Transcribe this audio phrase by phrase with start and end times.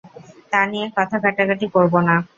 [0.51, 2.15] তা নিয়ে কথা কাটাকাটি করব না।